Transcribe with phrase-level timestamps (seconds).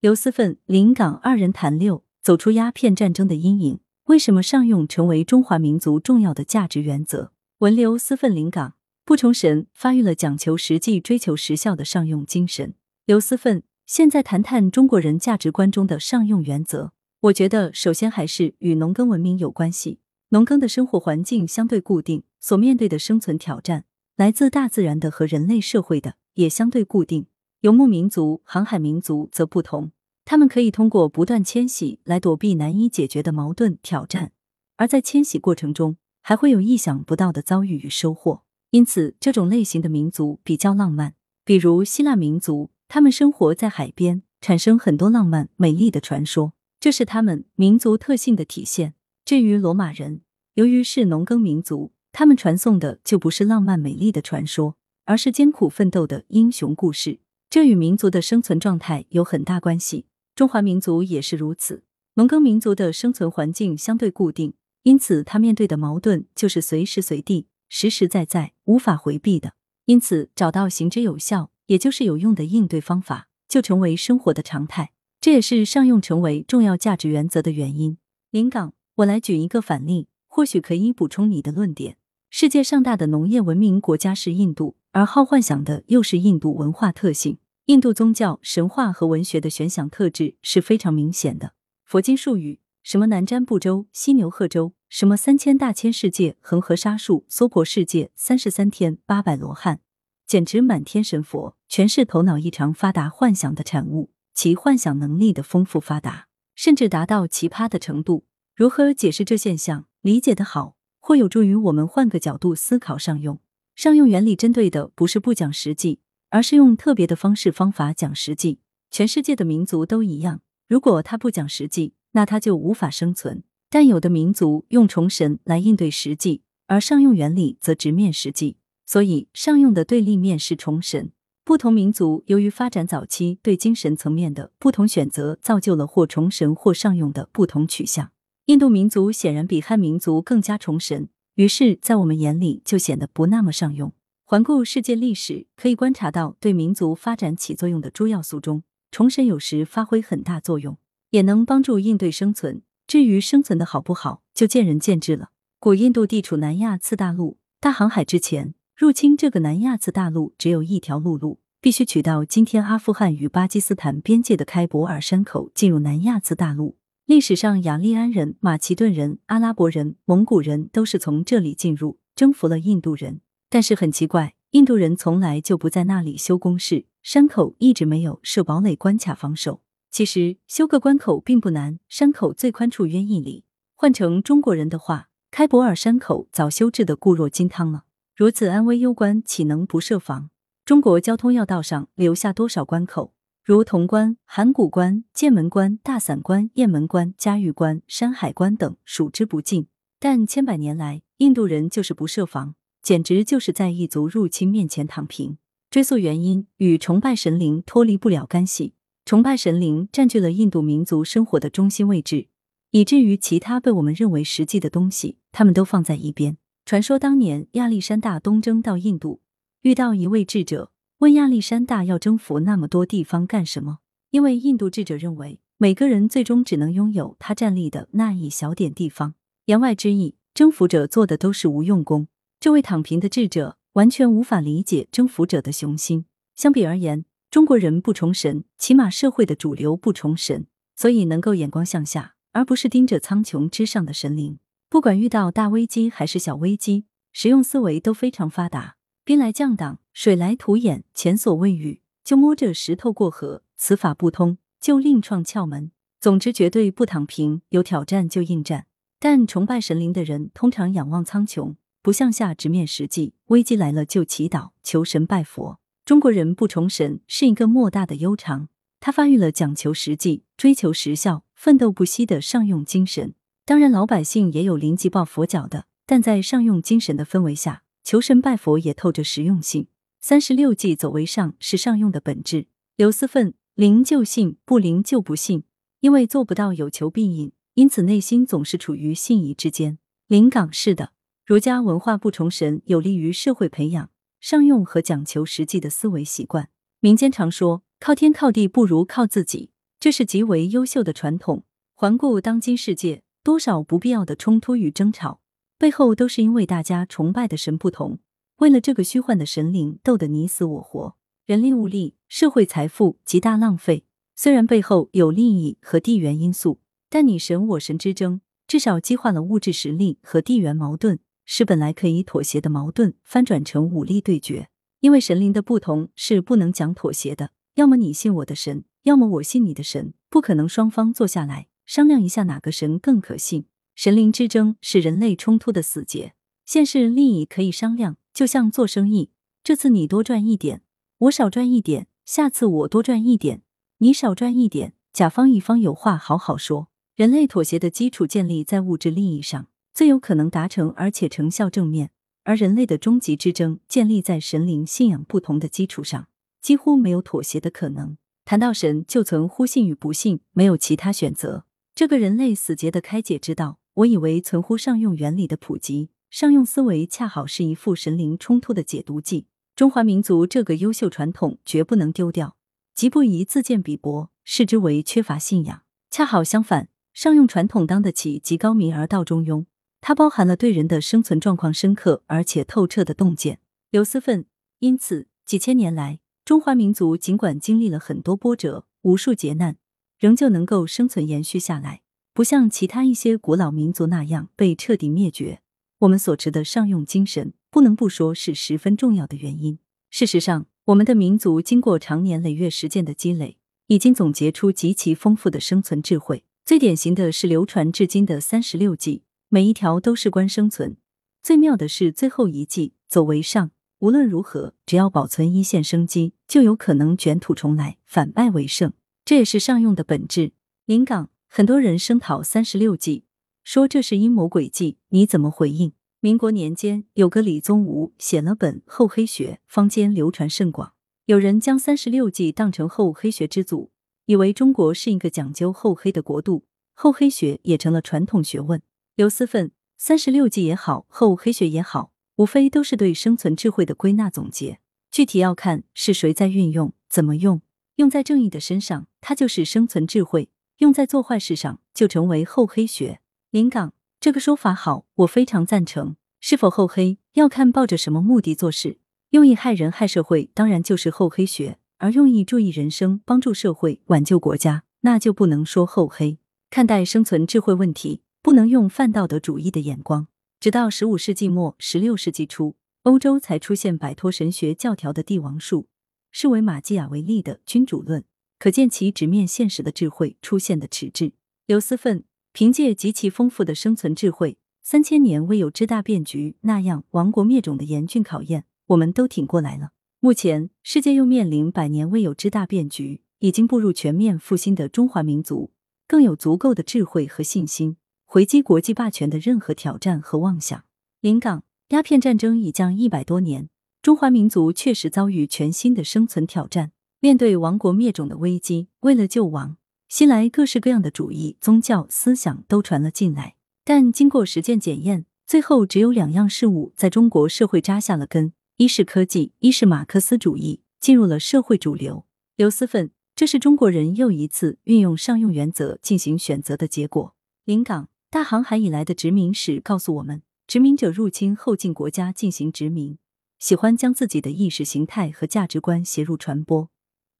[0.00, 3.80] 刘思奋、林岗二人谈六，走出鸦片战争的阴影。
[4.04, 7.32] 为什么上用成为中华民族重要的价值原则？
[7.58, 8.74] 文刘思奋、林岗
[9.04, 12.74] 不崇神，发育了讲求实际、追求实效的上用精神。
[13.06, 16.92] 刘思奋，现在谈谈中国人价值观中的上用原则。
[17.22, 19.98] 我觉得，首先还是与农耕文明有关系。
[20.28, 23.84] 农耕的生活环境相对固定，所面对的生存挑战，
[24.16, 27.26] 来自大自然的和人类社会的也相对固定。
[27.62, 29.90] 游牧民族、航海民族则不同，
[30.24, 34.30] 他们可以通过不断迁徙来躲避难以解决的矛盾挑战，
[34.76, 38.42] 而在迁徙过程中，还会有意想不到的遭遇与收获。
[38.70, 41.14] 因此，这种类型的民族比较浪漫。
[41.44, 48.94] 比如希腊民族，他们生活在海边，产生很多浪漫美丽的传说，这是他们民族特性的体现。
[49.24, 50.20] 至于罗马人，
[50.54, 57.18] 由于是农耕民族，他们传颂的就不是浪漫美丽的传说，而是艰苦奋斗的英雄故事。
[57.50, 60.06] 这与民族的生存状态有很大关系。
[60.34, 61.82] 中华民族也是如此。
[62.14, 69.54] 农耕民族的生存环境相对固定，因此他面对的矛盾就是随时随地、实实在在、无法回避的。
[69.86, 74.92] 因此，找到行之有效，也就是有用的应对方法，就成为生活的常态。
[75.20, 77.98] 这也是上用成为重要价值原则的原因。
[78.30, 78.72] 临港。
[78.98, 81.97] 我来举一个反例，或许可以补充你的论点。
[82.30, 87.38] 世界上大的农业文明国家是印度，而好幻想的又是印度文化特性。
[87.66, 91.54] 印度宗教、神话和文学的玄想特质是非常明显的。
[91.84, 99.80] 佛经术语，什么南瞻部洲、西牛贺洲，什么三千大千世界、恒河沙数、娑婆世界、三十三天、八百罗汉，
[100.26, 104.10] 简直满天神佛，全是头脑异常发达幻想的产物。
[104.34, 108.26] 其幻想能力的丰富发达，甚至达到奇葩的程度。
[108.54, 109.86] 如何解释这现象？
[110.00, 110.76] 理解的好，
[111.08, 113.40] 或有助于我们换个角度思考上用。
[113.74, 118.60] 上用原理针对的不是不讲实际，而是用特别的方式方法讲实际。
[118.90, 123.42] 全世界的民族都一样，如果他不讲实际，那他就无法生存。
[123.70, 128.58] 但有的民族用重神来应对实际，而上用原理则直面实际。
[128.84, 131.12] 所以上用的对立面是重神。
[131.42, 138.10] 不同民族由于发展早期对精神层面的不同选择，造就了或重神或上用的不同取向。
[138.48, 143.92] 印度民族显然比汉民族更加崇神，于是，在我们眼里就显得不那么上用。
[144.24, 150.78] 环顾世界历史，可以观察到对民族发展起作用的诸要素中，崇神有时发挥很大作用，
[151.10, 152.62] 也能帮助应对生存。
[152.86, 155.28] 至于生存的好不好，就见仁见智了。
[155.60, 166.77] 古印度地处南亚次大陆，大航海之前，入侵这个南亚次大陆只有一条陆路，必须取到今天阿富汗与巴基斯坦边界的开伯尔山口，进入南亚次大陆。
[167.08, 173.22] 历史上，雅利安人、马其顿人、阿拉伯人、蒙古人都是从这里进入，征服了印度人。
[173.48, 179.62] 但是很奇怪，印度人从来就不在那里修工事，山口一直没有设堡垒关卡防守。
[179.90, 183.46] 其实修个关口并不难，山口最宽处约一里。
[183.74, 187.84] 换成中国人的话，开伯尔山口早修治的固若金汤了。
[188.14, 190.28] 如此安危攸关，岂能不设防？
[190.66, 193.14] 中国交通要道上留下多少关口？
[193.48, 205.38] 如潼关、函谷关、剑门关、大散关、雁门关、嘉峪关、山海关等数之不尽，但千百年来，印度人就是不设防，简直就是在异族入侵面前躺平。
[205.70, 208.74] 追溯原因，与崇拜神灵脱离不了干系。
[209.06, 212.28] 崇拜神灵占据了印度民族生活的中心位置，
[212.72, 216.36] 以至于其他被我们认为实际的东西，他们都放在一边。
[216.66, 219.22] 传说当年亚历山大东征到印度，
[219.62, 220.70] 遇到一位智者。
[220.98, 223.78] 问亚历山大要征服那么多地方干什么？
[224.10, 229.14] 因为印度智者认为，每个人最终只能拥有他站立的那一小点地方。
[229.44, 232.08] 言外之意，征服者做的都是无用功。
[232.40, 236.06] 这位躺平的智者完全无法理解征服者的雄心。
[236.34, 244.40] 相比而言，中国人不崇神，起码社会的主流不崇神，所以能够眼光向下，而不是盯着苍穹之上的神灵。
[244.68, 248.77] 不管遇到大危机还是小危机，实用思维都非常发达。
[249.08, 253.42] 兵来将挡，水来土掩，前所未遇，就摸着石头过河。
[253.56, 255.70] 此法不通，就另创窍门。
[255.98, 258.66] 总之，绝对不躺平，有挑战就应战。
[258.98, 263.14] 但崇拜神灵的人通常仰望苍穹，不向下直面实际。
[263.28, 265.58] 危机来了就祈祷求神拜佛。
[265.86, 273.14] 中国人不崇神是一个莫大的悠长，他发育了讲求实际、追求实效、奋斗不息的上用精神。
[273.46, 277.62] 当然，老百姓也有临急抱佛脚的，但在上用精神的氛围下。
[277.88, 279.66] 求神拜佛也透着实用性，
[279.98, 282.46] 三十六计走为上是上用的本质。
[282.76, 285.44] 刘思奋灵就信，不灵就不信，
[285.80, 289.78] 因为做不到有求必应，因此内心总是处于信疑之间。
[290.06, 290.92] 临港是的，
[291.24, 293.88] 儒家文化不崇神，有利于社会培养
[294.20, 296.50] 上用和讲求实际的思维习惯。
[296.80, 299.48] 民间常说，靠天靠地不如靠自己。
[299.80, 301.44] 这是极为优秀的传统。
[301.72, 305.22] 环顾当今世界，多少不必要的冲突与争吵，
[305.58, 307.98] 背后都是因为大家崇拜的神不同，
[308.36, 310.94] 为了这个虚幻的神灵斗得你死我活，
[311.26, 313.84] 人力物力、社会财富极大浪费。
[314.14, 324.48] 虽然背后有利益和地缘因素，但你神我神之争，至少激化了物质实力和地缘矛盾，使本来可以妥协的矛盾翻转成武力对决。
[324.78, 331.48] 因为神灵的不同是不能讲妥协的，要么你信我的神，要么我信你的神，不可能双方坐下来。
[331.66, 333.46] 商量一下哪个神更可信？
[333.78, 336.12] 神灵之争是人类冲突的死结。
[336.44, 339.12] 现世利益可以商量，就像做生意，
[339.44, 340.62] 这次你多赚一点，
[340.98, 343.42] 我少赚一点；下次我多赚一点，
[343.76, 344.74] 你少赚一点。
[344.92, 346.66] 甲方乙方有话好好说。
[346.96, 351.90] 人类妥协的基础建立在物质利益上，最有可能达成，而且成效正面；
[352.24, 356.08] 而人类的终极之争建立在神灵信仰不同的基础上，
[356.40, 357.96] 几乎没有妥协的可能。
[358.24, 361.44] 谈到神，就存乎信与不信，没有其他选择。
[361.76, 365.90] 这个人类死结的开解之道，我以为存乎上用原理的普及。
[366.10, 369.26] 上用思维恰好是一副神灵冲突的解毒剂。
[369.54, 372.36] 中华民族这个优秀传统绝不能丢掉，
[372.74, 375.62] 极不宜自贱比薄，视之为缺乏信仰。
[375.90, 379.44] 恰好相反，上用传统当得起极高明而道中庸。
[379.80, 383.38] 它包含了对人的生存状况深刻而且透彻的洞见。
[383.70, 384.26] 刘思奋，
[384.58, 389.56] 因此几千年来，中华民族尽管经历了很多波折，无数劫难。
[389.98, 391.82] 仍旧能够生存延续下来，
[392.18, 395.40] 不像其他一些古老民族那样被彻底灭绝。
[395.78, 399.60] 我们所持的上用精神，不能不说是十分重要的原因。
[399.88, 403.36] 事实上，我们的民族经过长年累月实践的积累，
[403.68, 406.24] 已经总结出极其丰富的生存智慧。
[406.44, 410.76] 最典型的是流传至今的三十六计，每一条都事关生存。
[411.22, 418.72] 最妙的是最后一计“走为上”，无论如何，只要保存一线生机，就有可能卷土重来，反败为胜。
[419.04, 420.32] 这也是上用的本质。
[420.66, 423.04] 临港，很多人声讨三十六计，
[423.44, 425.72] 说这是阴谋诡计，你怎么回应？
[426.00, 430.72] 民国年间，有个李宗吾写了本《厚黑学》，坊间流传甚广。
[431.04, 433.70] 有人将三十六计当成厚黑学之祖，
[434.06, 438.62] 以为中国是一个讲究厚黑的国度，厚黑学也成了传统学问。
[438.96, 444.60] 刘思奋，三十六计也好，厚黑学也好，无非都是对生存智慧的归纳总结，
[444.90, 447.42] 具体要看是谁在运用，怎么用。
[447.76, 453.00] 用在正义的身上，它就是生存智慧；用在做坏事上，就成为厚黑学。
[453.30, 455.94] 临港这个说法好，我非常赞成。
[456.20, 458.78] 是否厚黑，要看抱着什么目的做事。
[459.10, 466.18] 用意害人害社会，当然就是厚黑学；而用意注意人生、帮助社会、挽救国家，那就不能说厚黑。
[466.50, 470.08] 看待生存智慧问题，不能用泛道德主义的眼光。
[470.40, 475.68] 直到十五世纪末、十六世纪初，欧洲才出现摆脱神学教条的帝王术。
[476.10, 478.04] 视为马基雅维利的君主论，
[478.38, 481.12] 可见其直面现实的智慧出现的迟滞。
[481.46, 489.70] 刘思奋凭借极其丰富的生存智慧，三千年未有之大变局那样亡国灭种的严峻考验，我们都挺过来了。
[490.00, 495.50] 目前世界又面临百年未有之大变局，已经步入全面复兴的中华民族，
[495.86, 500.64] 更有足够的智慧和信心回击国际霸权的任何挑战和妄想。
[501.00, 503.48] 临港鸦片战争已将一百多年。
[503.80, 509.56] 中华民族确实遭遇全新的生存挑战，面对亡国灭种的危机，为了救亡，
[509.88, 513.36] 新来各式各样的主义、宗教思想都传了进来。
[513.64, 522.04] 但经过实践检验，最后只有两样事物在中国社会扎下了根：一是科技，一是马克思主义，进入了社会主流。
[522.34, 527.14] 刘思奋，这是中国人又一次运用上用原则进行选择的结果。
[527.44, 532.98] 临港大航海以来的殖民史告诉我们，殖民者入侵后进国家进行殖民。
[533.38, 536.68] 喜欢将自己的意识形态和价值观写入传播，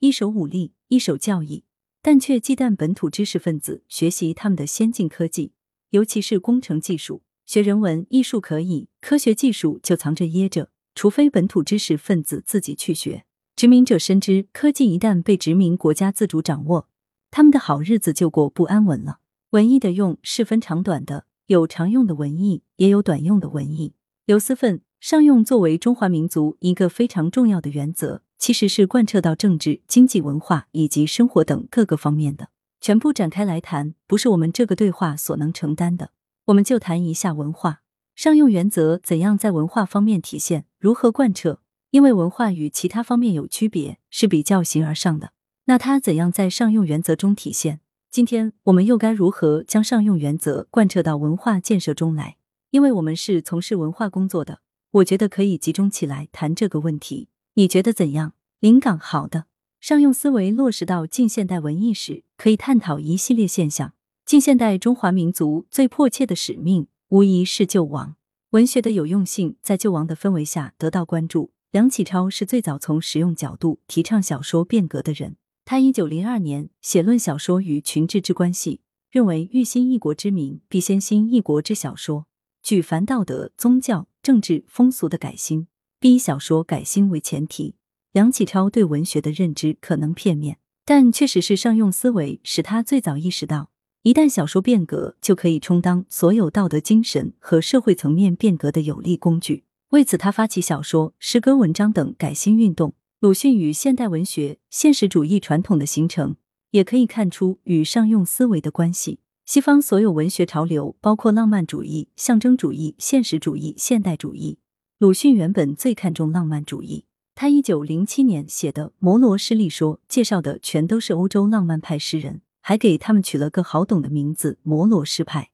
[0.01, 1.65] 一手武力，一手教义，
[2.01, 5.53] 但却忌惮本土知识分子学习他们的先进科技，
[5.91, 7.23] 尤其是工程技术。
[7.45, 13.25] 学人文艺术可以，科学技术就藏着掖着，除非本土知识分子自己去学。
[13.57, 16.89] 殖民者深知，科技一旦被殖民国家自主掌握，
[17.33, 19.19] 他们的好日子就过不安稳了。
[19.51, 23.95] 文艺的用是分长短的，有常用的文艺，也有短用的文艺。
[24.27, 24.83] 刘思奋。
[25.01, 32.51] 上用作为中华民族一个非常重要的原则，其实是贯彻到政治、经济、文化以及生活等各个方面的。
[32.81, 36.13] 全部展开来谈，不是我们这个对话所能承担的。
[36.47, 37.83] 我们就谈一下文化
[38.15, 41.61] 上用原则怎样在文化方面体现，如何贯彻。
[41.91, 45.33] 因为文化与其他方面有区别，是比较形而上的。
[45.65, 47.81] 那它怎样在上用原则中体现？
[48.11, 52.37] 今天我们又该如何将上用原则贯彻到文化建设中来？
[52.71, 54.61] 因为我们是从事文化工作的。
[54.91, 58.35] 我觉得可以集中起来谈这个问题，你觉得怎样？
[58.61, 59.47] 临港好的，
[59.81, 63.95] 上用思维落实到近现代文艺史，可以探讨一系列现象。
[64.25, 68.15] 近现代中华民族最迫切的使命，无疑是救亡。
[68.51, 71.51] 文学的有用性在救亡的氛围下得到关注。
[71.73, 75.35] 梁启超是最早从实用角度提倡小说变革的人。
[75.65, 82.27] 他一九零二年写论小说与群治之关系，认为欲兴一国之民，必先兴一国之小说。
[82.63, 85.67] 举凡道德、宗教、政治、风俗的改新，
[86.01, 87.75] 必以小说改新为前提。
[88.13, 93.71] 梁启超对文学的认知可能片面，但确实是上用思维使他最早意识到，
[94.03, 99.65] 一旦小说变革，就可以充当所有道德精神和社会层面变革的有力工具。
[99.91, 102.95] 为此，他发起小说、诗歌、文章等改新运动。
[103.21, 106.37] 鲁迅与现代文学现实主义传统的形成，
[106.71, 109.19] 也可以看出与上用思维的关系。
[109.45, 114.59] 西方所有文学潮流，包括浪漫主义、象征主义、现实主义、现代主义。
[114.99, 117.05] 鲁迅原本最看重浪漫主义，
[117.37, 125.51] 他一九零七年写的《摩罗诗力说》介绍的全都是欧洲浪漫派诗人，还给他们取了个好懂的名字——摩罗诗派。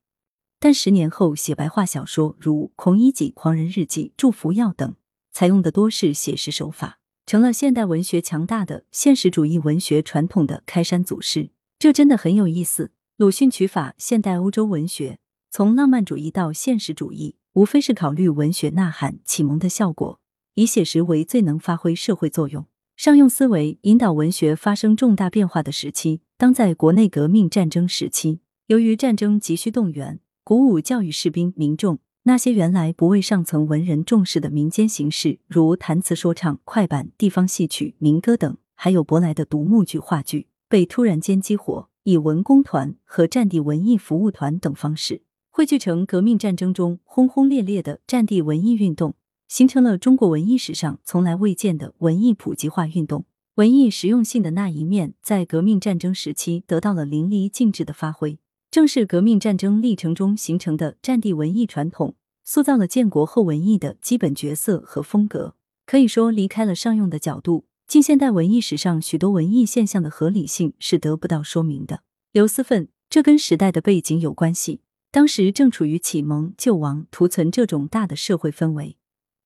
[0.58, 4.94] 但十年后写白话小说，如《孔乙己狂人日记》《祝福药》等，
[5.30, 11.50] 采用的多是写实手法，成了现代文学强大的现实主义文学传统的开山祖师。
[11.78, 12.92] 这真的很有意思。
[13.18, 15.18] 鲁迅取法现代欧洲文学，
[15.50, 20.18] 从浪漫主义到现实主义，无非是考虑文学呐喊启蒙的效果，
[20.54, 22.66] 以写实为最能发挥社会作用。
[22.96, 28.40] 上用思维引导文学发生重大变化的时期，当在国内革命战争时期。
[28.66, 41.88] 由于战争急需动员，鼓舞教育士兵民众，那些原来不为上层文人重视的民间形式，如弹词说唱、快板、地方戏曲、民歌等，还有舶来的独幕剧、话剧，被突然间激活。
[42.02, 45.22] 以文工团和战地文艺服务团等方式
[45.56, 49.14] 汇聚成革命战争中轰轰烈烈的战地文艺运动，
[49.46, 53.24] 形成了中国文艺史上从来未见的文艺普及化运动。
[53.54, 58.40] 文艺实用性的那一面，在革命战争时期得到了淋漓尽致的发挥。
[58.68, 65.54] 正是革命战争历程中形成的战地文艺传统，塑造了建国后文艺的基本角色和风格。
[65.86, 67.66] 可以说，离开了上用的角度。
[67.86, 72.00] 近现代文艺史上许多文艺现象的合理性是得不到说明的。
[72.32, 74.80] 刘思奋，这跟时代的背景有关系。
[75.14, 78.96] 当时正处于启蒙、救亡、图存这种大的社会氛围，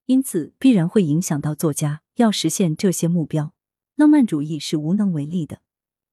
[0.06, 3.52] 因此必然会影响到作家要实现这些目标。
[3.94, 5.60] 浪漫主义是无能为力的，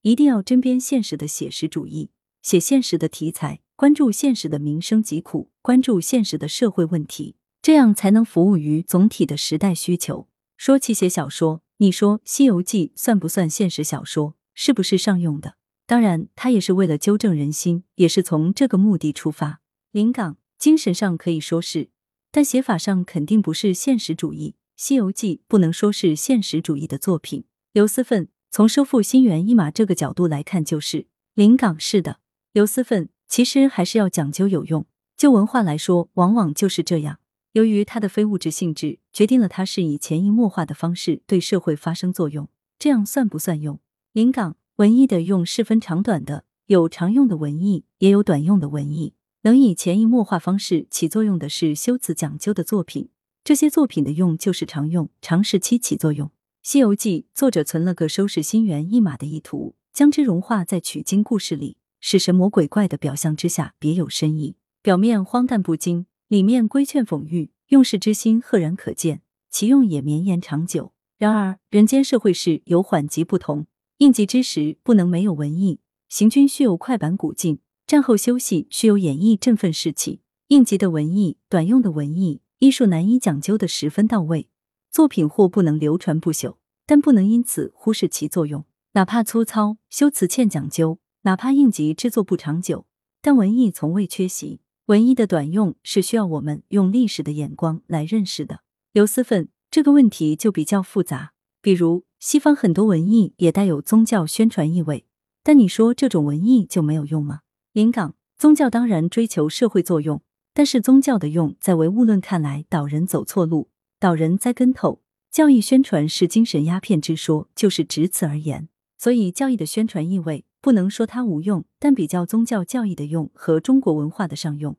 [0.01, 10.27] 一定要针砭现实的写实主义，写现实的题材，关注现实的民生疾苦，关注现实的社会问题，这样才能服务于总体的时代需求。
[10.57, 11.62] 说起写小说。
[11.77, 14.35] 你说《西游记》算不算现实小说？
[14.53, 15.55] 是不是上用的？
[15.88, 19.62] 当然，他也是为了纠正人心，也是从这个目的出发。
[19.92, 21.89] 临港精神上可以说是，
[22.32, 24.56] 但写法上肯定不是现实主义。
[24.84, 27.46] 《西游记》不能说是现实主义的作品。
[27.72, 32.20] 刘思奋从收复心猿意马这个角度来看，就是临港式的。
[32.51, 37.20] 刘思奋其实还是要讲究有用，就文化来说，往往就是这样。
[37.54, 42.50] 由于它的非物质性质，决定了它是以潜移默化的方式对社会发生作用。
[42.77, 43.80] 这样算不算用？
[44.12, 49.13] 临港文艺的用是分长短的，有常用的文艺，也有短用的文艺。
[49.44, 53.08] 能以潜移默化方式起作用的是修辞讲究的作品，
[53.41, 56.27] 这些作品的用就是常用，长时期起作用。
[56.62, 64.58] 《西游记》作者存了个收拾心猿意马的意图，将之融化在取经故事里，使神魔鬼怪的表象之下别有深意。
[64.82, 66.05] 表面荒诞不经。
[66.27, 70.91] 里面规劝讽喻，用事之心赫然可见，其用也绵延长久。
[71.17, 73.67] 然而人间社会事有缓急不同，
[73.99, 80.19] 应急之时不能没有文艺，行军需有快板鼓劲，战后休息需有演绎振奋士气。
[80.49, 84.49] 应急的文艺，短用的文艺，艺术难以讲究的十分到位，
[84.91, 88.65] 作品或不能流传不朽，但不能因此忽视其作用。
[88.95, 92.85] 哪怕粗糙，修辞欠讲究，哪怕应急制作不长久，
[93.21, 94.59] 但文艺从未缺席。
[94.87, 98.59] 文艺的短用是需要我们用历史的眼光来认识的。
[98.91, 105.05] 刘思奋这个问题就比较复杂，比如西方很多文艺也带有宗教宣传意味，
[105.44, 107.41] 但你说这种文艺就没有用吗？
[107.72, 115.03] 临港宗教当然追求社会作用，但是宗教的用在唯物论看来导人走错路，导人栽跟头。
[115.29, 118.70] 教义宣传是精神鸦片之说，就是只此而言。
[118.98, 120.46] 所以教义的宣传意味。
[120.60, 124.75] 不能说它无用，但比较宗教教义的用和中国文化的上用，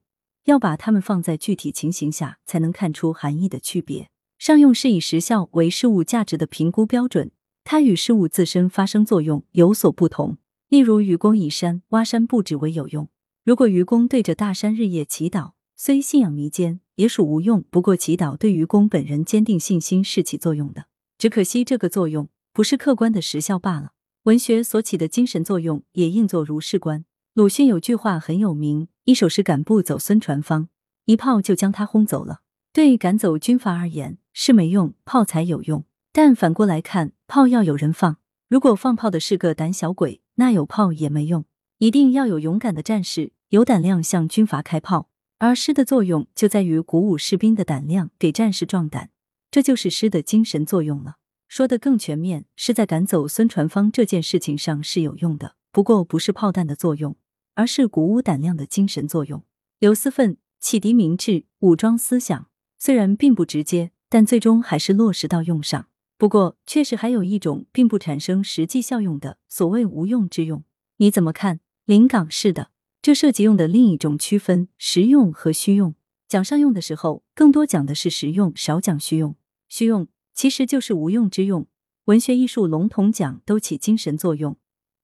[0.46, 4.08] 要把它们放在具体情形下，才能看出含义的区别。
[4.36, 7.30] 上用是以实效为事物价值的评估标准，
[7.68, 10.38] 它与事物自身发生作用有所不同。
[10.68, 13.08] 例如，愚公移山、挖山不止为有用。
[13.44, 17.64] 如果愚公对着大山日夜祈祷，虽信仰弥坚，也属无用。
[17.68, 20.84] 不过，祈祷对愚公本人坚定信心是起作用的。
[21.18, 22.28] 只可惜这个作用。
[22.52, 23.92] 不是客观的实效罢了。
[24.22, 27.04] 文学所起的精神作用也应作如是观。
[27.34, 30.68] 鲁迅有句话很有名：“一首诗赶不走孙传芳，
[31.04, 32.42] 一炮就将他轰走了。”
[32.72, 35.84] 对赶走军阀而言，是没用，炮才有用。
[36.16, 38.16] 但反过来看，炮要有人放。
[38.48, 41.44] 如果放炮的是个胆小鬼，那有炮也没用。
[41.76, 45.10] 一定要有勇敢的战士，有胆量向军阀开炮。
[45.36, 49.10] 而诗的作用就在于鼓舞士兵的胆量，给战士壮胆，
[49.50, 51.16] 这就是诗的精神作用了。
[51.48, 57.14] 说的更全面，是在赶走孙传芳这件事情上是有用的，不过不是炮弹的作用，
[57.56, 59.44] 而是鼓舞胆量的精神作用。
[59.78, 65.88] 刘思奋启迪明智，武装思想，虽然并不直接，但最终还是落实到用上。
[66.18, 70.64] 不过，确实还有一种并不产生实际效用的所谓无用之用，
[70.96, 71.60] 你怎么看？
[71.84, 72.70] 临港是的。
[73.02, 75.94] 这涉及用的另一种区分，实用和虚用。
[76.26, 79.36] 讲上用的时候，更多讲的是实用，少讲虚用。
[79.68, 81.66] 虚用其实就是无用之用。
[82.06, 84.56] 文学艺术笼统讲都起精神作用，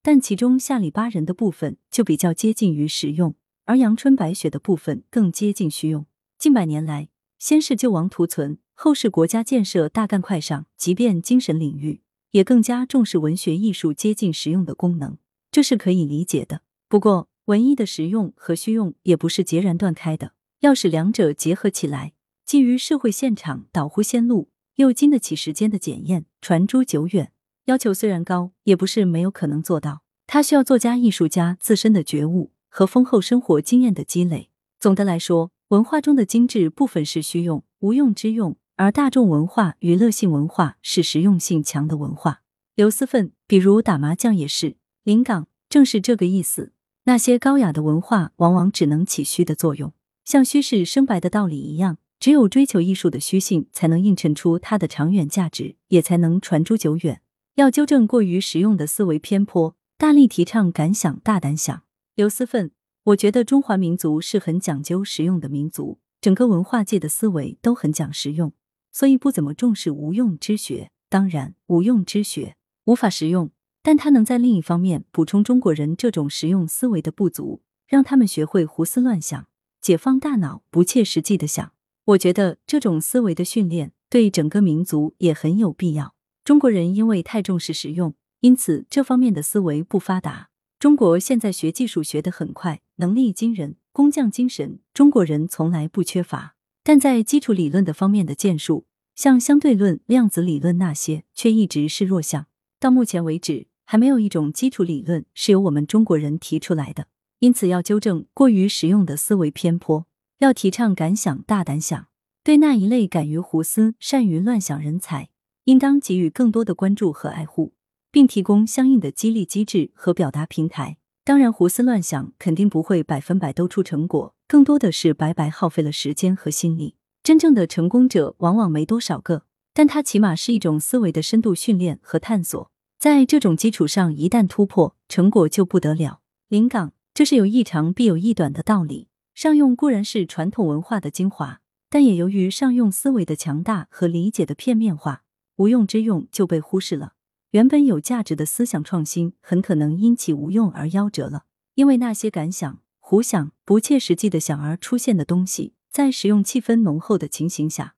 [0.02, 3.34] 但其中下里巴人的部分就比较接近于实用，
[3.66, 6.06] 而阳春白雪的部分更接近虚用。
[6.38, 12.00] 近百年来，先是救亡图存，后世国家建设大干快上，即便精神领域，
[12.32, 15.18] 也更加重视文学艺术接近实用的功能，
[15.50, 16.62] 这是可以理解的。
[16.88, 22.12] 不过，文艺的实用和虚用也不是截然断开的，要使两者结合起来，
[22.44, 27.32] 基于社会现场导乎先路，又经得起时间的检验，传诸久远。
[27.66, 30.02] 要求虽然高，也不是没有可能做到。
[30.26, 34.50] 它需要作家、艺术家自身的觉悟和丰厚生活经验的积累。
[34.80, 42.42] 总的来说，文化中的精致部分是虚用、无用之用，而大众文化、娱乐性文化是实用性强的文化。
[42.74, 44.74] 刘思奋，比如打麻将也是。
[45.04, 46.72] 临港正是这个意思。
[47.04, 49.92] 那些高雅的文化，往往只能起虚的作用，
[50.24, 51.98] 像虚实生白的道理一样。
[52.18, 57.22] 只有追求艺术的虚性，才能映衬出它的长远价值，也才能传诸久远。
[57.54, 61.84] 要纠正过于实用的思维偏颇，大力提倡敢想大胆想。
[62.16, 62.72] 刘思奋，
[63.04, 68.52] 我觉得中华民族是很讲究实用的民族，整个文化界的思维都很讲实用，
[68.92, 70.90] 所以不怎么重视无用之学。
[71.08, 73.50] 当然，无用之学无法实用。
[73.82, 79.48] 但它能在另一方面补充中国人这种实用思维的不足，让他们学会胡思乱想，
[79.80, 81.72] 解放大脑，不切实际的想。
[82.04, 86.14] 我觉得这种思维的训练对整个民族也很有必要。
[86.44, 90.50] 中国人因为太重视实用，因此这方面的思维不发达。
[90.78, 102.46] 中国现在学技术学得很快，能力惊人，工匠精神中国人从来不缺乏，但在基础理论的方面的建树，像相对论、量子理论那些，却一直是弱项。
[102.78, 103.68] 到目前为止。
[103.84, 107.08] 还没有一种基础理论是由我们中国人提出来的，
[107.40, 110.06] 因此要纠正过于实用的思维偏颇，
[110.38, 112.06] 要提倡敢想大胆想。
[112.42, 115.28] 对那一类敢于胡思、善于乱想人才，
[115.64, 117.74] 应当给予更多的关注和爱护，
[118.10, 120.96] 并提供相应的激励机制和表达平台。
[121.24, 126.96] 当然，胡思乱想肯定不会百分百都出成果，更多的是白白耗费了时间和心力。
[127.22, 132.68] 真正的成功者往往没多少个，但它起码是一种思维的深度训练和探索。
[132.98, 136.20] 在这种基础上，一旦突破，成果就不得了。
[136.48, 139.06] 临港，这是有一长必有一短的道理。
[139.32, 145.22] 上用固然是传统文化的精华，但也由于上用思维的强大和理解的片面化，
[145.54, 147.12] 无用之用就被忽视了。
[147.52, 151.44] 原本有价值的思想创新，很可能因其无用而夭折了。
[151.74, 157.94] 因为那些敢想、胡想、不切实际的想而出现的东西，在实用气氛浓厚的情形下，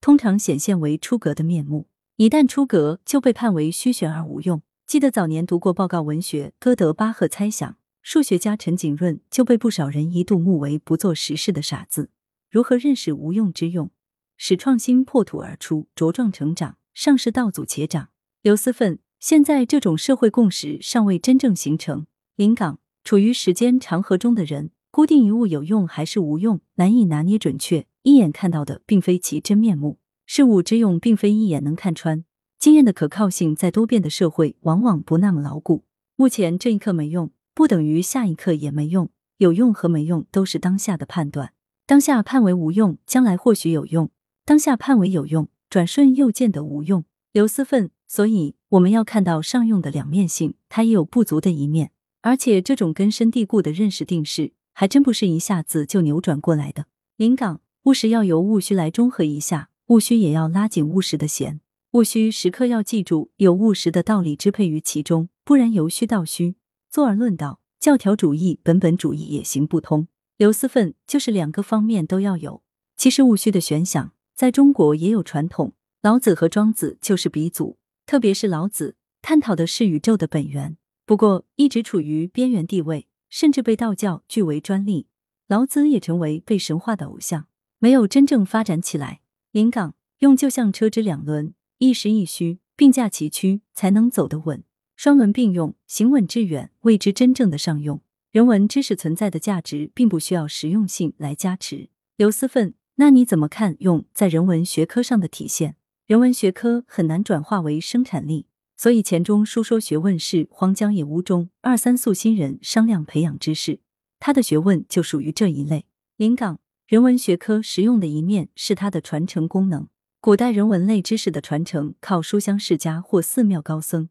[0.00, 1.86] 通常显现为出格的面目。
[2.16, 4.62] 一旦出格，就被判为虚玄而无用。
[4.86, 12.08] 记得早年读过报告文学《歌德巴赫猜想》，数学家陈景润就被不少人一度目为不做实事的傻子。
[12.50, 13.90] 如何认识无用之用，
[14.38, 18.08] 使创新破土而出，茁壮成长，上世道阻且长？
[18.44, 22.06] 刘思奋，现在这种社会共识尚未真正形成。
[22.36, 29.98] 临港处于时间长河中的人，固定一物有用还是无用，难以拿捏准确，一眼看到的并非其真面目。
[30.26, 32.22] 事物之用，并非一眼能看穿。
[32.58, 35.84] 经验的可靠性，在多变的社会，往往不那么牢固。
[36.16, 39.08] 目前这一刻没用，不等于下一刻也没用。
[39.38, 41.54] 有用和没用，都是当下的判断。
[41.86, 44.08] 当下判为无用，将来或许有用；
[44.44, 47.06] 当下判为有用，转瞬又见得无用。
[47.32, 51.90] 刘思奋，所以我们要看到上用的两面性，它也有不足的一面。
[52.22, 56.86] 而且这种根深蒂固的认识定式，还真不是一下子就扭转过来的。
[57.16, 59.70] 临港务实要由务虚来中和一下。
[59.88, 66.56] 务虚也要拉紧务实的弦，务虚时刻要记住有务实的道理支配于其中，不然由虚到虚，
[66.88, 70.08] 坐而论道，教条主义、本本主义也行不通。
[70.38, 72.62] 刘思奋就是两个方面都要有。
[72.96, 77.76] 其实务虚的玄想在中国也有传统，老子和庄子就是鼻祖。
[78.06, 80.76] 特别是老子探讨的是宇宙的本源。
[81.06, 85.06] 不过，一直处于边缘地位，甚至被道教据为专利。
[85.46, 87.46] 老子也成为被神化的偶像，
[87.78, 89.20] 没有真正发展起来。
[89.52, 94.64] 临港用就像车之两轮，一实一虚，并驾齐驱，才能走得稳。
[94.96, 98.00] 双轮并用，行稳致远，谓之真正的上用。
[98.30, 101.90] 人文知识存在的价值，并不需要实用性来加持。
[102.16, 105.76] 刘思奋，那你怎么看用在人文学科上的体现？
[106.06, 113.80] 人文学科很难转化为生产力，所以钱钟书说学问是荒郊野屋中二三素新人商量培养知识，
[114.20, 115.86] 他的学问就属于这一类。
[116.18, 119.88] 临港人文学科实用的一面是它的传承功能。
[120.20, 124.10] 古代人文类知识的传承靠书香世家或寺庙高僧，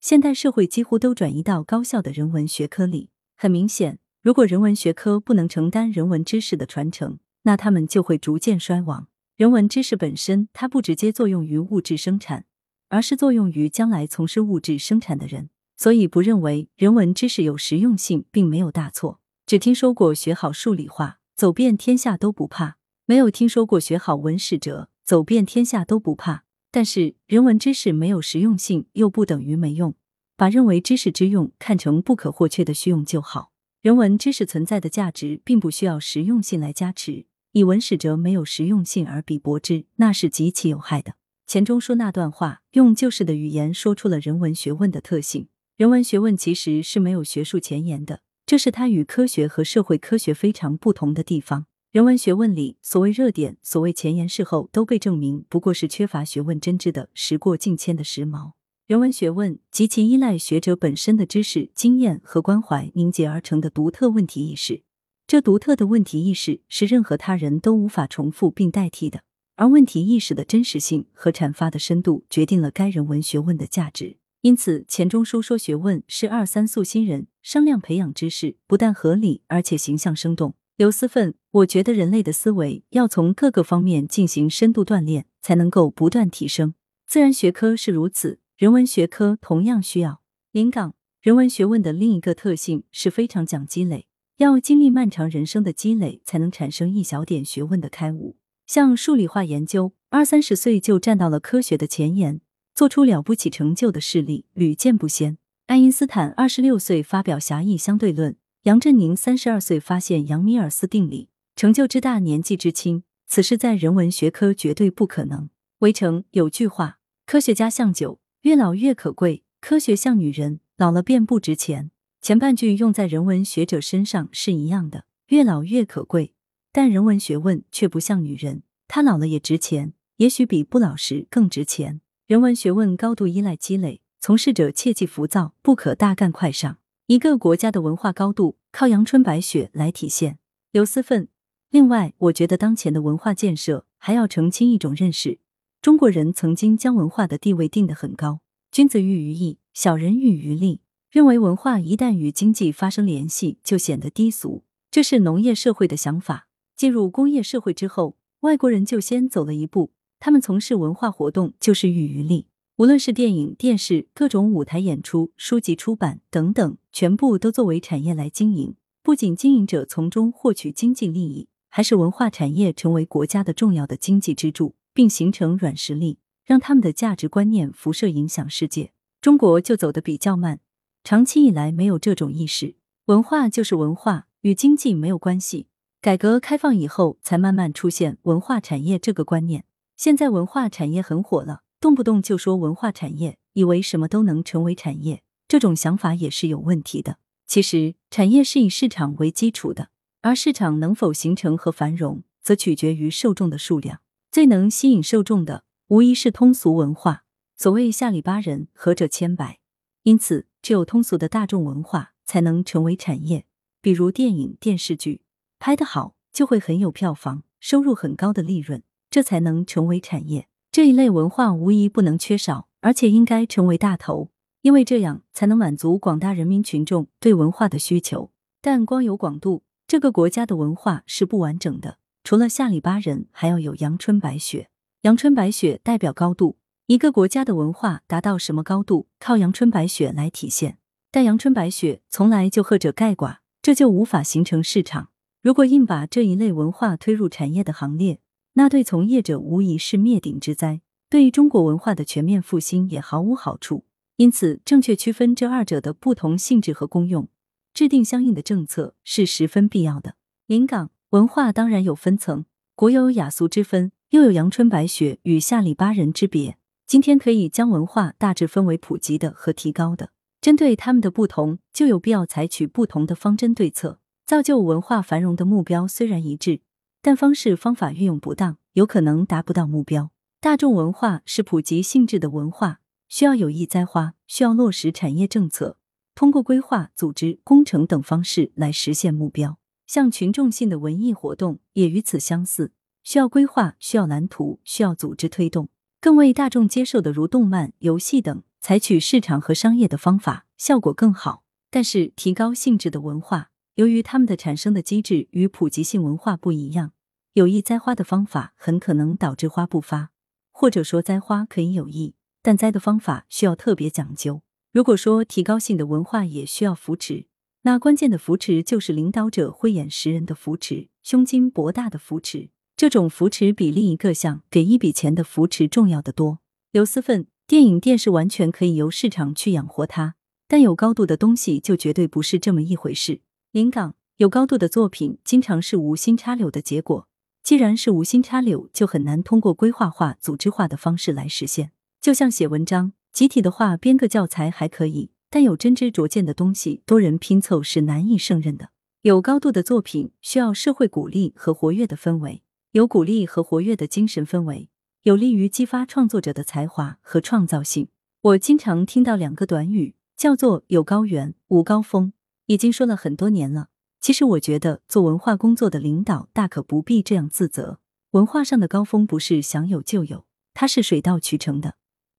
[0.00, 3.10] 现代社会几乎都转移到高校的人文学科里。
[3.36, 9.08] 很明显，如果人文学科不能承担人文知识的传承，那他们就会逐渐衰亡。
[9.36, 12.44] 人文知识本身，它不直接作用于物质生产，
[12.88, 15.50] 而是作用于将来从事物质生产的人。
[15.76, 19.18] 所以，不认为人文知识有实用性，并没有大错。
[19.44, 26.44] 只听说过学好数理化，走遍天下都不怕；没有听说过学好文史哲，走遍天下都不怕。
[26.70, 29.96] 但是，人文知识没有实用性，又不等于没用。
[30.36, 33.50] 把认为知识之用看成不可或缺的虚用就好。
[33.82, 37.26] 人文知识存在的价值，并不需要实用性来加持。
[37.56, 41.14] 以文史哲没有实用性而比驳之，那是极其有害的。
[41.46, 45.46] 钱钟书那段话，用旧式的语言说出了人文学问的特性。
[45.76, 51.66] 人文学问其实是没有学术前沿的，这是它与科学和社会科学非常不同的地方。
[51.92, 58.54] 人文学问里所谓热点、所谓前沿、事后，都被证明不过是缺乏学问真知的时过境迁的时髦。
[58.88, 64.82] 人文学问极其依赖学者本身的知识、经验和关怀凝结而成的独特问题意识。
[65.26, 69.22] 这独特的问题意识是任何他人都无法重复并代替的。
[69.56, 74.18] 而问题意识的真实性和阐发的深度，决定了该人文学问的价值。
[74.42, 80.54] 因此，钱钟书说学问是二三素新人商量培养知识，不但合理，而且形象生动。
[80.76, 86.74] 刘思奋，我觉得人类的思维要从各个方面进行深度锻炼，才能够不断提升。
[87.06, 88.40] 自然学科是如此。
[88.56, 90.20] 人文学科同样需要
[90.52, 94.06] 临港人文学问的另一个特性是非常讲积累，
[94.38, 98.36] 要经历漫长人生的积累，才能产生一小点学问的开悟。
[98.66, 102.40] 像数理化研究，二三十岁就站到了科学的前沿，
[102.74, 105.38] 做出了不起成就的事例屡见不鲜。
[105.66, 115.48] 爱因斯坦二十六岁发表狭义相对论，杨振宁三十二岁发现杨米尔斯定理，成就之大，年纪之轻，此事在人文学科绝对不可能。
[115.78, 118.18] 围城有句话：科学家像酒。
[118.42, 121.90] 越老越可贵，科学像女人，老了便不值钱。
[122.24, 126.32] 前半句用在人文学者身上是一样的，越老越可贵，
[126.72, 132.00] 但人文学问却不像女人，她老了也值钱，也许比不老时更值钱。
[132.26, 136.78] 人文学问高度依赖积累，从事者切忌浮躁，不可大干快上。
[137.08, 140.38] 一个国家的文化高度靠阳春白雪来体现。
[140.72, 141.28] 刘思奋，
[141.68, 145.40] 另外，我觉得当前的文化建设还要澄清一种认识。
[145.82, 150.80] 中国人曾经将文化的地位定得很高，君子喻于义，小人喻于利，
[151.14, 154.64] 认为文化一旦与经济发生联系，就显得低俗。
[154.90, 156.48] 这是农业社会的想法。
[156.74, 162.48] 进入工业社会之后，外国人就先走了一步，他们从事文化活动就是喻于利。
[162.78, 168.74] 无论是电影、电视、各种舞台演出、书籍出版等等，全部都作为产业来经营。
[169.04, 174.74] 不仅经营者从中获取经济利益，还是文化产业成为国家的重要的经济支柱。
[174.92, 178.90] 并形成软实力，让他们的价值观念辐射影响世界。
[179.20, 180.58] 中国就走得比较慢，
[181.04, 182.76] 长期以来没有这种意识。
[183.04, 185.66] 文化就是文化，与经济没有关系。
[186.00, 189.66] 改革开放以后，才慢慢出现文化产业这个观念。
[189.98, 197.18] 现在文化产业很火了，动不动就说文化产业，以为什么都能成为产业，这种想法也是有问题的。
[197.46, 199.90] 其实，产业是以市场为基础的，
[200.22, 204.00] 而市场能否形成和繁荣，则取决于受众的数量。
[204.32, 207.24] 最能吸引受众的，无疑是通俗文化。
[207.58, 209.58] 所谓下里巴人，合者千百。
[210.02, 213.44] 因此，只有通俗的大众文化才能成为产业。
[213.82, 215.20] 比如电影、电视剧
[215.58, 220.48] 拍得好，就会很有票房，收入很高的利润，这才能成为产业。
[220.72, 224.30] 这一类文化无疑不能缺少，而且应该成为大头，
[224.62, 228.30] 因为这样才能满足广大人民群众对文化的需求。
[228.62, 231.98] 但光有广度，这个国家的文化是不完整的。
[232.24, 234.70] 除了下里巴人，还要有阳春白雪。
[235.02, 240.76] 阳春白雪代表高度，一个国家的文化达到什么高度，靠阳春白雪来体现。
[241.10, 245.08] 但阳春白雪从来就或者盖寡，这就无法形成市场。
[245.40, 248.20] 如果硬把这一类文化推入产业的行列，
[248.54, 250.82] 那对从业者无疑是灭顶之灾。
[251.08, 253.86] 对中国文化的全面复兴也毫无好处。
[254.16, 257.28] 因此，正确区分这二者的不同性质和功用，
[257.72, 260.16] 制定相应的政策是十分必要的。
[260.46, 262.44] 临港文化当然有分层，
[262.74, 266.58] 国有雅俗之分，又有阳春白雪与下里巴人之别。
[266.86, 273.98] 今天可以将文化大致分为普及的和提高的，针对他们的不同，就有必要采取不同的方针对策。
[274.26, 276.60] 造就文化繁荣的目标虽然一致，
[277.02, 280.10] 但方式方法运用不当，有可能达不到目标。
[280.40, 282.80] 大众文化是普及性质的文化。
[283.06, 285.76] 需要有意栽花，需要落实产业政策，
[286.14, 289.58] 通过规划、组织、工程等方式来实现目标。
[289.86, 292.72] 像群众性的文艺活动也与此相似，
[293.04, 295.68] 需要规划，需要蓝图，需要组织推动。
[296.04, 301.44] 更为大众接受的如动漫、游戏等，采取市场和商业的方法，效果更好。
[301.70, 306.92] 但是提高性质的文化，由于它们的产生的机制与普及性文化不一样，
[307.32, 310.10] 有意栽花的方法很可能导致花不发，
[310.52, 312.16] 或者说栽花可以有意。
[312.42, 314.42] 但栽的方法需要特别讲究。
[314.72, 317.28] 如果说提高性的文化也需要扶持，
[317.62, 322.50] 那关键的扶持就是领导者慧眼识人的扶持，胸襟博大的扶持。
[322.76, 326.40] 这种扶持比另一个项给一笔钱的扶持重要的多。
[326.72, 330.14] 刘思奋，电影电视完全可以由市场去养活它，
[330.48, 333.20] 但有高度的东西就绝对不是这么一回事。
[333.52, 337.06] 临港有高度的作品，经常是无心插柳的结果。
[337.44, 341.70] 既然是无心插柳，就很难通过规划化、组织化的方式来实现。
[342.00, 348.70] 就像写文章，集体的话编个教材还可以，但有真知灼见的东西，多人拼凑是难以胜任的。
[349.02, 352.42] 有高度的作品需要社会鼓励和活跃的氛围，
[352.74, 354.68] 有鼓励和活跃的精神氛围，
[355.02, 357.86] 有利于激发创作者的才华和创造性。
[358.20, 362.12] 我经常听到两个短语，叫做“有高原，无高峰”，
[362.46, 363.68] 已经说了很多年了。
[364.00, 367.78] 其实我觉得，做文化工作的领导大可不必这样自责。
[368.10, 371.76] 文化上的高峰不是想有就有，它是水到渠成的。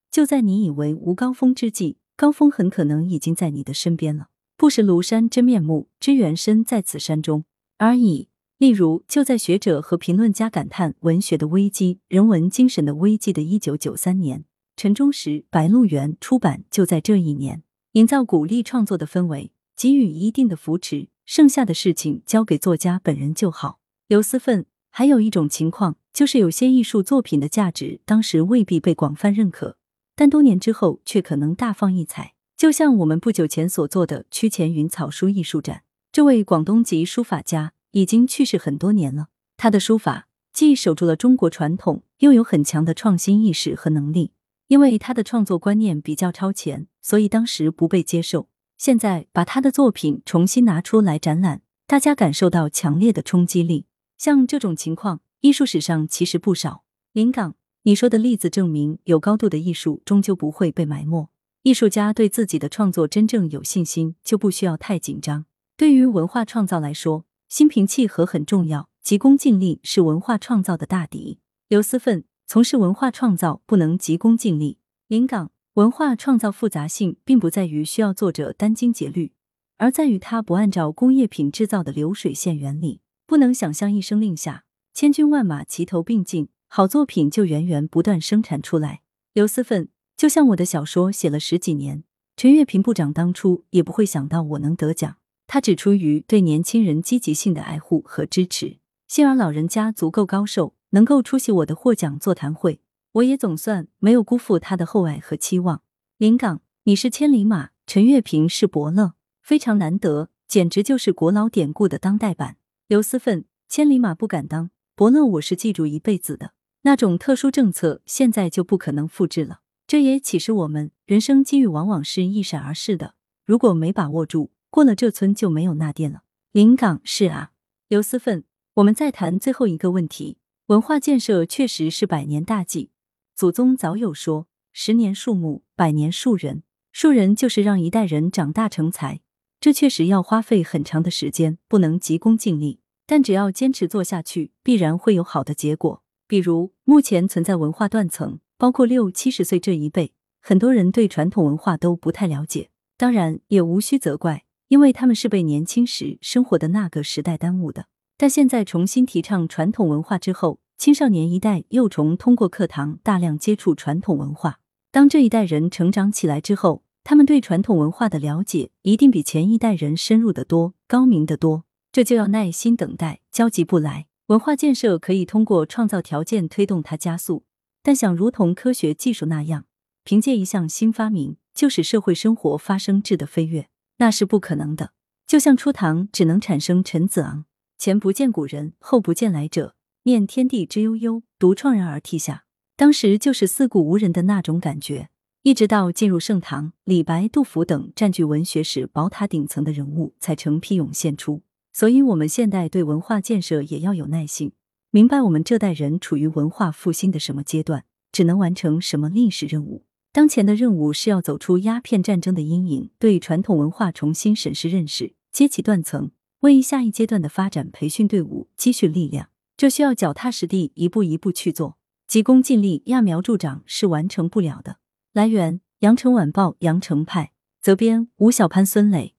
[0.09, 4.27] 就在你以为无高峰之际，高峰很可能已经在你的身边了。
[4.55, 7.43] 不识庐山真面目，知缘身在此山中
[7.77, 8.29] 而已。
[8.57, 14.45] 例如，就在学者和评论家感叹文学的危机、人文精神的危机的一九九三年，
[14.77, 17.63] 陈忠实《白鹿原》出版就在这一年。
[17.91, 23.79] 营造鼓励创作的氛围，给予一定的扶持，剩下的事情交给作家本人就好。
[24.07, 29.77] 刘思奋，还有一种情况，就是有些艺术作品的价值当时未必被广泛认可。
[30.15, 35.83] 但多年之后却可能大放异彩，就像我们不久前所做的屈前云草书艺术展。
[36.11, 44.33] 这位广东籍书法家已经去世很多年了，他的书法既守住了中国传统，又有很强的创新意识和能力。
[44.67, 48.49] 因为他的创作观念比较超前，所以当时不被接受。
[48.77, 53.85] 现在把他的作品重新拿出来展览，大家感受到强烈的冲击力。
[54.17, 56.83] 像这种情况，艺术史上其实不少。
[57.13, 57.55] 临港。
[57.83, 61.29] 你说的例子证明，有高度的艺术终究不会被埋没。
[61.61, 65.45] 艺术家对自己的创作真正有信心，就不需要太紧张。
[65.77, 71.39] 对于文化创造来说，心平气和很重要，急功近利是文化创造的大敌。
[71.67, 74.79] 刘思奋，从事文化创造不能急功近利。
[75.07, 79.31] 临港文化创造复杂性，并不在于需要作者殚精竭虑，
[79.77, 86.49] 而在于他不按照工业品制造的流水线原理，不能想象一声令下，千军万马齐头并进。
[86.67, 89.01] 好作品就源源不断生产出来。
[89.33, 92.03] 刘思奋，就像我的小说写了十几年，
[92.35, 98.77] 陈月平部长当初也不会想到我能得奖，他只出于对年轻人积极性的爱护和支持。
[99.07, 102.79] 幸而老人家足够高寿，能够出席我的获奖座谈会，
[103.13, 105.81] 我也总算没有辜负他的厚爱和期望。
[106.17, 112.57] 临港，你是千里马，陈月平是伯乐，非常难得，简直就是国老典故的当代版。
[112.87, 114.71] 刘思奋，千里马不敢当。
[114.95, 119.59] 伯乐，我是记住一辈子的那种特殊政策，现在就不可能复制了。
[119.85, 123.13] 这也启示我们，人生机遇往往是一闪而逝的，
[123.45, 126.23] 如果没把握住，过了这村就没有那店了。
[126.51, 127.51] 临港是啊，
[127.87, 132.89] 刘思奋，我们再谈最后一个问题：文化建设确实是百年大计。
[133.33, 136.63] 祖宗早有说，十年树木，百年树人。
[136.91, 139.21] 树人就是让一代人长大成才，
[139.61, 142.81] 这确实要花费很长的时间，不能急功近利。
[143.05, 146.03] 但只要坚持做下去，必然会有好的结果。
[146.27, 152.71] 比如，目前存在文化断层，包括六七十岁这一辈，很多人对传统文化都不太了解。
[152.97, 157.87] 当然，也无需责怪，因为他们是被年轻时生活的那个时代耽误的。
[158.17, 164.59] 但现在重新提倡传统文化之后，青少年一代又重通过课堂大量接触传统文化。
[164.91, 171.65] 当这一代人成长起来之后，他们对传统文化的了解一定比前一代人深入的多，高明的多。
[171.91, 174.07] 这就要耐心等待，焦急不来。
[174.27, 177.43] 文化建设可以通过创造条件推动它加速，
[177.83, 179.65] 但想如同科学技术那样，
[180.03, 183.67] 凭借一项新发明就使社会生活发生质的飞跃，
[183.97, 184.91] 那是不可能的。
[185.27, 187.45] 就像初唐只能产生陈子昂，
[187.77, 192.45] 前不见古人，后不见来者，念天地之悠悠，独怆然而涕下。
[192.75, 195.09] 当时就是四顾无人的那种感觉。
[195.43, 201.43] 一直到进入盛唐，李白、杜甫等占据文学史宝塔顶层的人物才成批涌现出。
[201.71, 204.53] 所以，我们现代对文化建设也要有耐性，
[204.89, 209.85] 明白我们这代人处于文化复兴的什么阶段，只能完成什么历史任务。
[210.15, 219.27] 当前的任务是要走出鸦片战争的阴影，对传统文化重新审视认识，揭起断层，为下一阶段的发展培训队伍积蓄力量。
[219.57, 221.75] 这需要脚踏实地，一步一步去做，
[222.07, 224.77] 急功近利、揠苗助长是完成不了的。
[225.11, 229.14] 来源：羊城晚报·羊城派，责编：吴小潘、孙磊。